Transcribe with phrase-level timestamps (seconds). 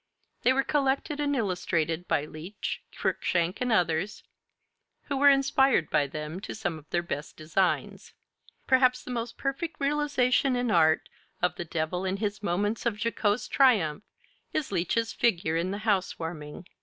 [0.41, 4.23] They were collected and illustrated by Leech, Cruikshank, and others,
[5.03, 8.11] who were inspired by them to some of their best designs:
[8.65, 11.07] perhaps the most perfect realization in art
[11.39, 14.01] of the Devil in his moments of jocose triumph
[14.53, 16.65] is Leech's figure in 'The House Warming.'